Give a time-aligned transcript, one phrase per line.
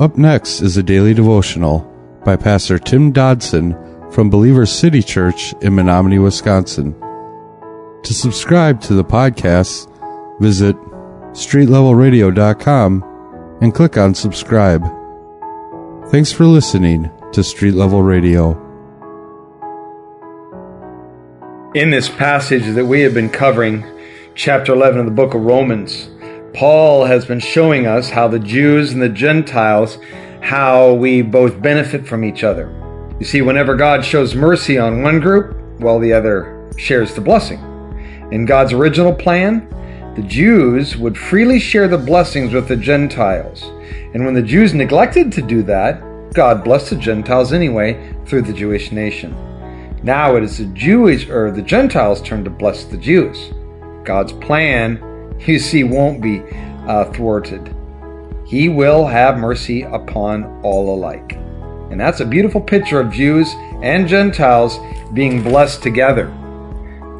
[0.00, 1.80] Up next is a daily devotional
[2.24, 3.76] by Pastor Tim Dodson
[4.10, 6.98] from Believer City Church in Menominee, Wisconsin.
[8.04, 9.92] To subscribe to the podcast,
[10.40, 10.74] visit
[11.32, 14.82] streetlevelradio.com and click on subscribe.
[16.10, 18.52] Thanks for listening to Street Level Radio.
[21.74, 23.84] In this passage that we have been covering,
[24.34, 26.08] chapter 11 of the book of Romans,
[26.60, 29.96] Paul has been showing us how the Jews and the Gentiles,
[30.42, 32.68] how we both benefit from each other.
[33.18, 37.60] You see, whenever God shows mercy on one group, well, the other shares the blessing.
[38.30, 39.70] In God's original plan,
[40.16, 43.62] the Jews would freely share the blessings with the Gentiles.
[44.12, 46.02] And when the Jews neglected to do that,
[46.34, 49.34] God blessed the Gentiles anyway through the Jewish nation.
[50.02, 53.50] Now it is the Jewish or the Gentiles' turn to bless the Jews.
[54.04, 55.02] God's plan
[55.48, 56.42] you see, won't be
[56.86, 57.74] uh, thwarted.
[58.46, 61.34] He will have mercy upon all alike.
[61.90, 64.78] And that's a beautiful picture of Jews and Gentiles
[65.12, 66.30] being blessed together.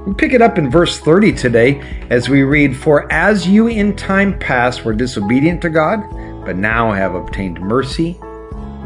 [0.07, 3.97] We pick it up in verse 30 today as we read, For as you in
[3.97, 6.01] time past were disobedient to God,
[6.45, 8.19] but now have obtained mercy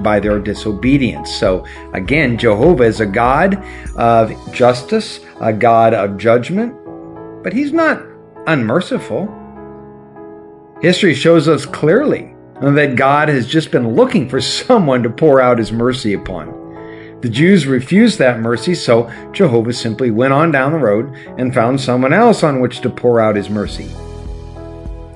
[0.03, 1.35] by their disobedience.
[1.35, 3.65] So again, Jehovah is a God
[3.97, 6.75] of justice, a God of judgment,
[7.43, 8.03] but he's not
[8.47, 9.29] unmerciful.
[10.81, 15.59] History shows us clearly that God has just been looking for someone to pour out
[15.59, 16.63] his mercy upon.
[17.21, 21.81] The Jews refused that mercy, so Jehovah simply went on down the road and found
[21.81, 23.89] someone else on which to pour out his mercy.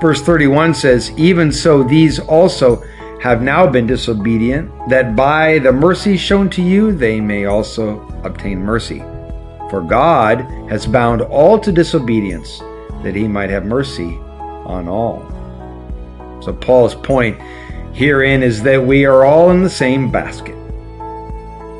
[0.00, 2.82] Verse 31 says, Even so, these also
[3.20, 8.58] have now been disobedient, that by the mercy shown to you they may also obtain
[8.58, 9.00] mercy.
[9.68, 12.62] For God has bound all to disobedience
[13.02, 14.18] that he might have mercy
[14.64, 15.22] on all.
[16.42, 17.38] So, Paul's point
[17.92, 20.56] herein is that we are all in the same basket.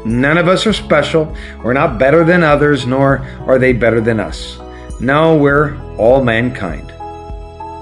[0.05, 1.34] None of us are special.
[1.62, 4.59] We're not better than others, nor are they better than us.
[5.01, 6.93] No, we're all mankind.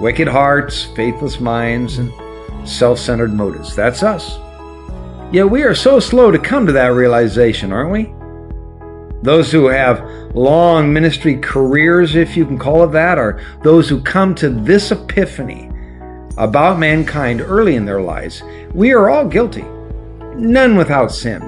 [0.01, 2.11] Wicked hearts, faithless minds, and
[2.67, 3.75] self centered motives.
[3.75, 4.37] That's us.
[5.31, 8.16] Yet we are so slow to come to that realization, aren't we?
[9.23, 10.01] Those who have
[10.35, 14.91] long ministry careers, if you can call it that, are those who come to this
[14.91, 15.71] epiphany
[16.37, 18.43] about mankind early in their lives.
[18.73, 19.65] We are all guilty,
[20.35, 21.41] none without sin.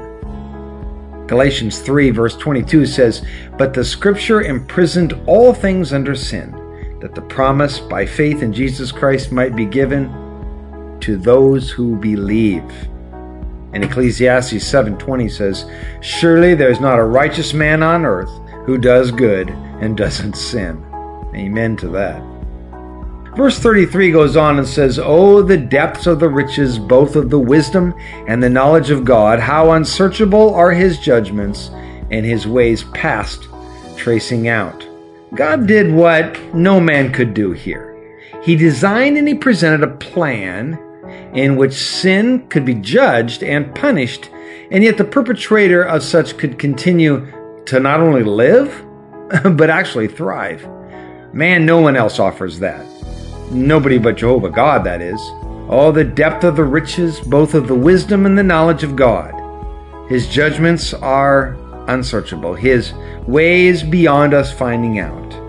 [1.28, 3.24] Galatians 3, verse 22 says,
[3.56, 6.52] But the scripture imprisoned all things under sin,
[7.02, 10.10] that the promise by faith in Jesus Christ might be given
[11.02, 12.64] to those who believe.
[13.74, 15.66] And Ecclesiastes 7:20 says,
[16.02, 18.32] "Surely there's not a righteous man on earth
[18.66, 20.78] who does good and doesn't sin."
[21.36, 22.22] Amen to that.
[23.36, 27.40] Verse 33 goes on and says, Oh, the depths of the riches, both of the
[27.40, 27.94] wisdom
[28.28, 31.70] and the knowledge of God, how unsearchable are his judgments
[32.12, 33.48] and his ways past
[33.96, 34.86] tracing out.
[35.36, 37.96] God did what no man could do here.
[38.42, 40.80] He designed and he presented a plan
[41.34, 44.30] in which sin could be judged and punished,
[44.72, 47.28] and yet the perpetrator of such could continue
[47.66, 48.86] to not only live,
[49.56, 50.68] but actually thrive.
[51.34, 52.86] Man, no one else offers that.
[53.52, 55.20] Nobody but Jehovah God, that is.
[55.72, 59.36] Oh, the depth of the riches, both of the wisdom and the knowledge of God.
[60.10, 61.56] His judgments are
[61.88, 62.94] unsearchable, His
[63.28, 65.49] ways beyond us finding out.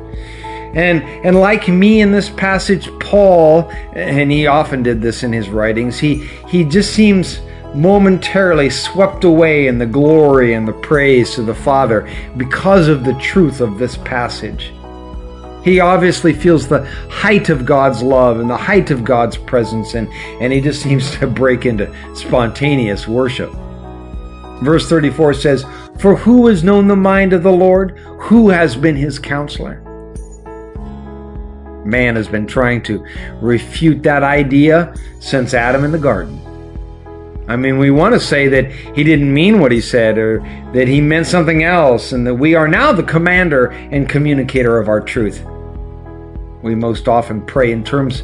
[0.75, 5.49] And, and like me in this passage, Paul, and he often did this in his
[5.49, 7.41] writings, he, he just seems
[7.75, 13.15] momentarily swept away in the glory and the praise to the Father because of the
[13.15, 14.73] truth of this passage.
[15.65, 20.09] He obviously feels the height of God's love and the height of God's presence, and,
[20.41, 23.51] and he just seems to break into spontaneous worship.
[24.63, 25.65] Verse 34 says,
[25.99, 27.99] For who has known the mind of the Lord?
[28.21, 29.83] Who has been his counselor?
[31.85, 33.05] Man has been trying to
[33.41, 36.41] refute that idea since Adam in the garden.
[37.49, 40.39] I mean, we want to say that he didn't mean what he said or
[40.73, 44.89] that he meant something else and that we are now the commander and communicator of
[44.89, 45.45] our truth.
[46.63, 48.23] We most often pray in terms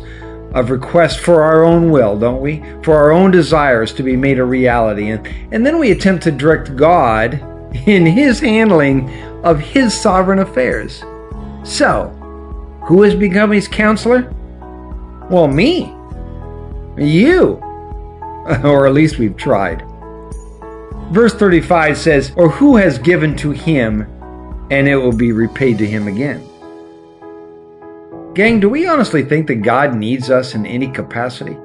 [0.55, 2.62] of request for our own will, don't we?
[2.82, 5.11] For our own desires to be made a reality.
[5.11, 7.35] And, and then we attempt to direct God
[7.87, 9.11] in his handling
[9.44, 11.02] of his sovereign affairs.
[11.64, 12.15] So,
[12.87, 14.33] who has become his counselor?
[15.29, 15.93] Well, me.
[16.97, 17.61] You.
[18.65, 19.85] or at least we've tried.
[21.11, 24.03] Verse 35 says, Or who has given to him,
[24.71, 26.47] and it will be repaid to him again.
[28.35, 31.56] Gang, do we honestly think that God needs us in any capacity?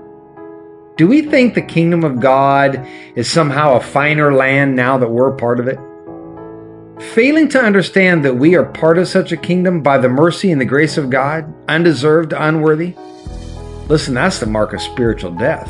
[0.98, 5.36] Do we think the kingdom of God is somehow a finer land now that we're
[5.36, 5.78] part of it?
[7.10, 10.62] Failing to understand that we are part of such a kingdom by the mercy and
[10.62, 12.94] the grace of God, undeserved, unworthy?
[13.90, 15.68] Listen, that's the mark of spiritual death.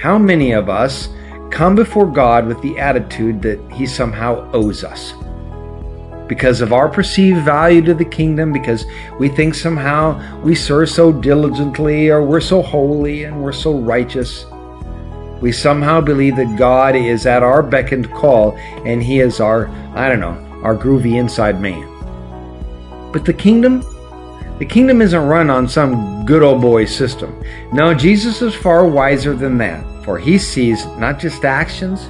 [0.00, 1.10] How many of us
[1.50, 5.12] come before God with the attitude that He somehow owes us?
[6.26, 8.84] Because of our perceived value to the kingdom, because
[9.20, 14.46] we think somehow we serve so diligently, or we're so holy and we're so righteous.
[15.40, 19.68] We somehow believe that God is at our beck and call and He is our,
[19.94, 21.92] I don't know, our groovy inside man.
[23.12, 23.82] But the kingdom,
[24.58, 27.42] the kingdom isn't run on some good old boy system.
[27.72, 32.08] No, Jesus is far wiser than that, for He sees not just actions,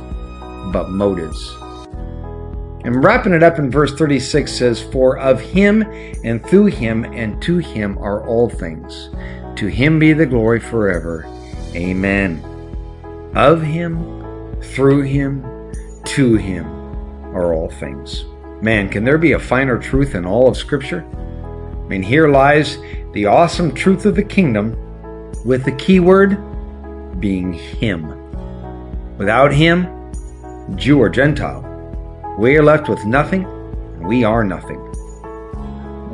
[0.73, 1.56] but motives.
[2.84, 5.82] And wrapping it up in verse 36 says, For of him
[6.23, 9.11] and through him and to him are all things.
[9.56, 11.26] To him be the glory forever.
[11.75, 12.56] Amen
[13.34, 15.44] of him, through him,
[16.05, 16.67] to him
[17.34, 18.25] are all things.
[18.62, 21.05] Man, can there be a finer truth in all of Scripture?
[21.05, 22.78] I mean, here lies
[23.12, 24.76] the awesome truth of the kingdom
[25.44, 26.38] with the key word
[27.20, 28.08] being Him.
[29.19, 30.12] Without Him,
[30.76, 31.62] Jew or Gentile,
[32.38, 34.86] we are left with nothing, and we are nothing.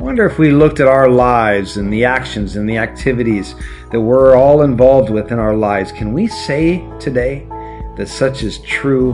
[0.03, 3.55] Wonder if we looked at our lives and the actions and the activities
[3.91, 7.47] that we're all involved with in our lives, can we say today
[7.95, 9.13] that such is true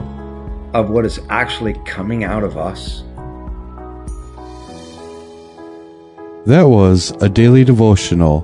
[0.74, 3.04] of what is actually coming out of us?
[6.46, 8.40] That was a daily devotional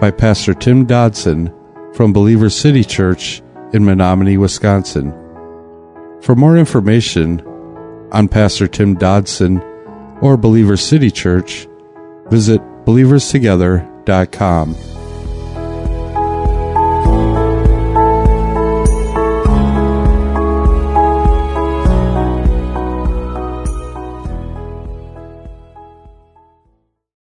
[0.00, 1.52] by Pastor Tim Dodson
[1.92, 3.42] from Believer City Church
[3.74, 5.10] in Menominee, Wisconsin.
[6.22, 7.42] For more information
[8.10, 9.62] on Pastor Tim Dodson
[10.20, 11.66] or Believer City Church,
[12.30, 14.97] visit believerstogether.com.